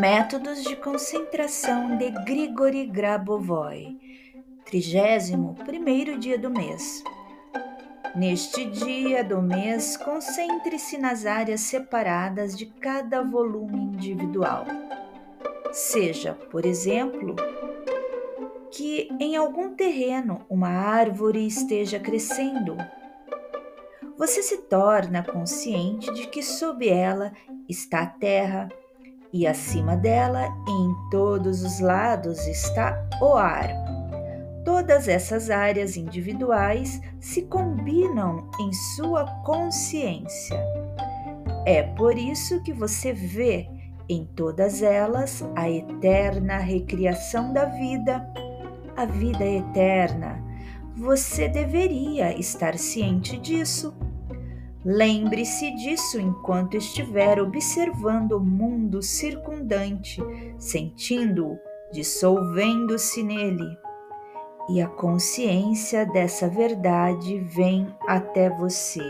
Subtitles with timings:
[0.00, 3.98] Métodos de concentração de Grigori Grabovoi,
[4.64, 7.04] 31º dia do mês.
[8.16, 14.64] Neste dia do mês, concentre-se nas áreas separadas de cada volume individual.
[15.70, 17.36] Seja, por exemplo,
[18.70, 22.74] que em algum terreno uma árvore esteja crescendo.
[24.16, 27.34] Você se torna consciente de que sob ela
[27.68, 28.70] está a terra
[29.32, 33.68] e acima dela, em todos os lados, está o ar.
[34.64, 40.58] Todas essas áreas individuais se combinam em sua consciência.
[41.64, 43.68] É por isso que você vê
[44.08, 48.28] em todas elas a eterna recriação da vida,
[48.96, 50.42] a vida eterna.
[50.96, 53.94] Você deveria estar ciente disso
[54.84, 60.22] Lembre-se disso enquanto estiver observando o mundo circundante,
[60.58, 61.58] sentindo-o
[61.92, 63.76] dissolvendo-se nele.
[64.68, 69.04] E a consciência dessa verdade vem até você.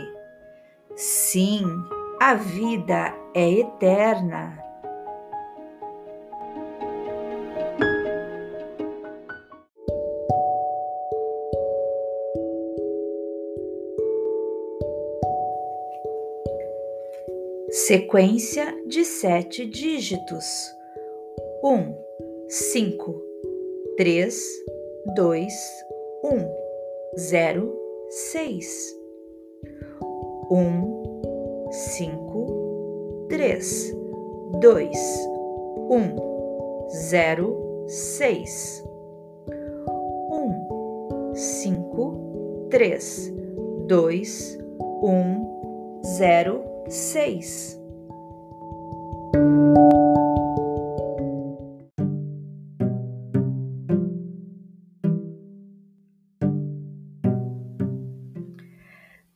[0.95, 1.63] Sim,
[2.19, 4.60] a vida é eterna.
[17.73, 20.45] Sequência de sete dígitos:
[21.63, 21.95] um,
[22.49, 23.15] cinco,
[23.95, 24.43] três,
[25.15, 25.53] dois,
[26.21, 26.53] um,
[27.17, 27.73] zero,
[28.09, 28.93] seis.
[30.51, 33.95] Um, cinco, três,
[34.59, 34.99] dois,
[35.89, 38.83] um, zero, seis.
[40.29, 43.33] Um, cinco, três,
[43.87, 44.57] dois,
[45.01, 47.79] um, zero, seis.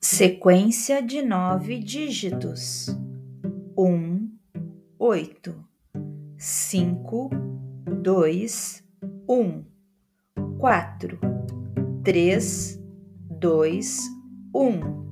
[0.01, 2.87] Sequência de nove dígitos:
[3.77, 4.29] um,
[4.99, 5.55] oito,
[6.37, 7.29] cinco,
[8.01, 8.83] dois,
[9.27, 9.63] um,
[10.57, 11.19] quatro,
[12.03, 12.79] três,
[13.29, 13.99] dois,
[14.53, 15.04] um, um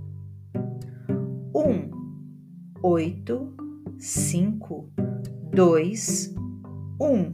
[2.83, 3.55] oito,
[3.97, 4.89] cinco,
[5.53, 6.35] dois,
[6.99, 7.33] um,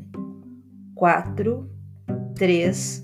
[0.94, 1.68] quatro,
[2.36, 3.04] três,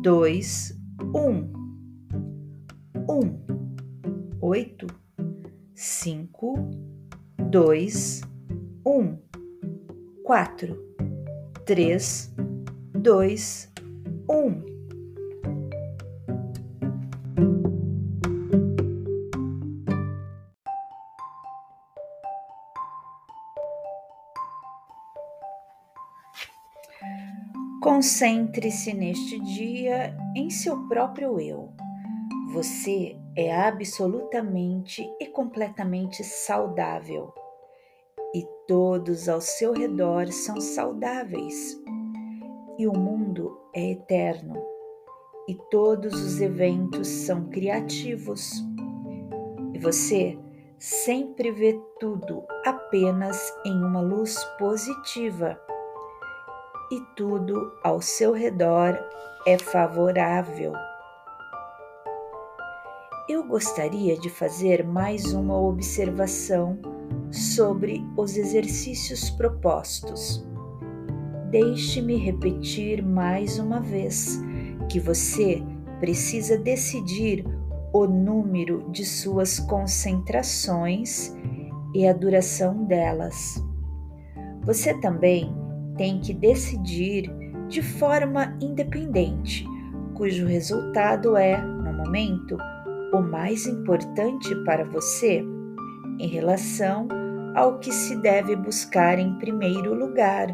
[0.00, 0.72] dois,
[1.12, 1.52] um,
[3.10, 3.40] um,
[4.40, 4.86] oito,
[5.74, 6.54] cinco,
[7.50, 8.20] dois,
[8.86, 9.18] um,
[10.24, 10.78] quatro,
[11.66, 12.32] três,
[12.94, 13.68] dois,
[14.30, 14.69] um.
[27.80, 31.72] Concentre-se neste dia em seu próprio eu.
[32.52, 37.32] Você é absolutamente e completamente saudável.
[38.34, 41.80] E todos ao seu redor são saudáveis.
[42.78, 44.62] E o mundo é eterno.
[45.48, 48.62] E todos os eventos são criativos.
[49.72, 50.38] E você
[50.78, 55.58] sempre vê tudo apenas em uma luz positiva
[56.90, 58.98] e tudo ao seu redor
[59.46, 60.72] é favorável.
[63.28, 66.78] Eu gostaria de fazer mais uma observação
[67.30, 70.44] sobre os exercícios propostos.
[71.50, 74.40] Deixe-me repetir mais uma vez
[74.88, 75.62] que você
[76.00, 77.44] precisa decidir
[77.92, 81.32] o número de suas concentrações
[81.94, 83.62] e a duração delas.
[84.64, 85.59] Você também
[86.00, 87.30] tem que decidir
[87.68, 89.66] de forma independente,
[90.14, 92.56] cujo resultado é, no momento,
[93.12, 95.44] o mais importante para você
[96.18, 97.06] em relação
[97.54, 100.48] ao que se deve buscar em primeiro lugar.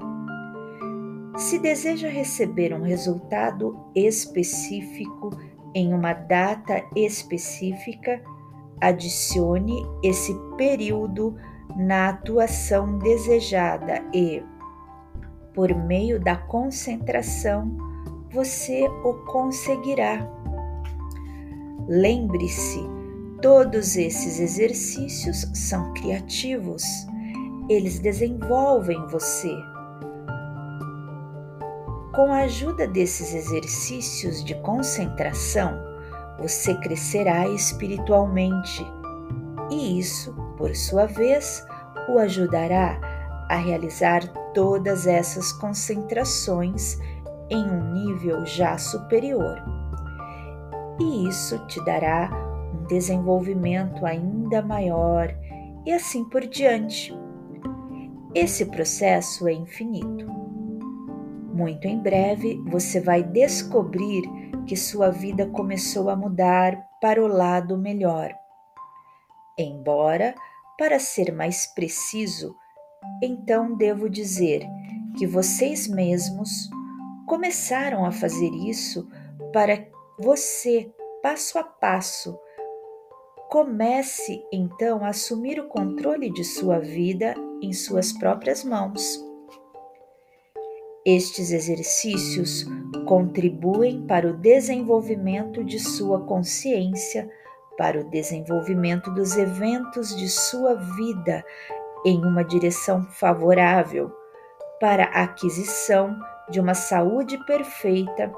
[1.36, 5.30] Se deseja receber um resultado específico
[5.76, 8.20] em uma data específica,
[8.80, 11.36] adicione esse período
[11.76, 14.42] na atuação desejada e,
[15.56, 17.74] por meio da concentração,
[18.30, 20.28] você o conseguirá.
[21.88, 22.78] Lembre-se,
[23.40, 26.84] todos esses exercícios são criativos,
[27.70, 29.56] eles desenvolvem você.
[32.14, 35.72] Com a ajuda desses exercícios de concentração,
[36.38, 38.84] você crescerá espiritualmente
[39.70, 41.66] e isso, por sua vez,
[42.10, 43.00] o ajudará
[43.48, 44.20] a realizar
[44.56, 46.98] todas essas concentrações
[47.50, 49.62] em um nível já superior.
[50.98, 52.30] E isso te dará
[52.74, 55.28] um desenvolvimento ainda maior
[55.84, 57.14] e assim por diante.
[58.34, 60.26] Esse processo é infinito.
[61.52, 64.22] Muito em breve você vai descobrir
[64.66, 68.34] que sua vida começou a mudar para o lado melhor.
[69.58, 70.34] Embora,
[70.78, 72.56] para ser mais preciso,
[73.22, 74.66] então devo dizer
[75.16, 76.68] que vocês mesmos
[77.26, 79.08] começaram a fazer isso
[79.52, 79.86] para
[80.18, 80.90] você,
[81.22, 82.38] passo a passo.
[83.48, 89.24] Comece então a assumir o controle de sua vida em suas próprias mãos.
[91.04, 92.66] Estes exercícios
[93.06, 97.30] contribuem para o desenvolvimento de sua consciência,
[97.78, 101.44] para o desenvolvimento dos eventos de sua vida
[102.04, 104.12] em uma direção favorável,
[104.80, 106.16] para a aquisição
[106.50, 108.32] de uma saúde perfeita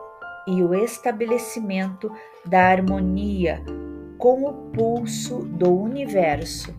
[0.47, 2.11] e o estabelecimento
[2.45, 3.63] da harmonia
[4.17, 6.75] com o pulso do universo